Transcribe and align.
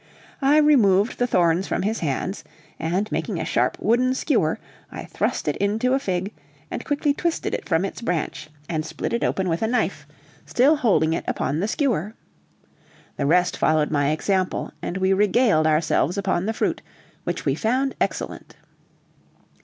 I 0.41 0.57
removed 0.57 1.19
the 1.19 1.27
thorns 1.27 1.67
from 1.67 1.83
his 1.83 1.99
hands, 1.99 2.43
and 2.79 3.11
making 3.11 3.39
a 3.39 3.45
sharp 3.45 3.77
wooden 3.79 4.15
skewer, 4.15 4.57
I 4.91 5.05
thrust 5.05 5.47
it 5.47 5.55
into 5.57 5.93
a 5.93 5.99
fig, 5.99 6.33
and 6.71 6.83
quickly 6.83 7.13
twisted 7.13 7.53
it 7.53 7.69
from 7.69 7.85
its 7.85 8.01
branch 8.01 8.49
and 8.67 8.83
split 8.83 9.13
it 9.13 9.23
open 9.23 9.47
with 9.47 9.61
a 9.61 9.67
knife, 9.67 10.07
still 10.43 10.77
holding 10.77 11.13
it 11.13 11.23
upon 11.27 11.59
the 11.59 11.67
skewer. 11.67 12.15
The 13.17 13.27
rest 13.27 13.55
followed 13.55 13.91
my 13.91 14.09
example, 14.09 14.71
and 14.81 14.97
we 14.97 15.13
regaled 15.13 15.67
ourselves 15.67 16.17
upon 16.17 16.47
the 16.47 16.53
fruit, 16.53 16.81
which 17.23 17.45
we 17.45 17.53
found 17.53 17.93
excellent. 18.01 18.55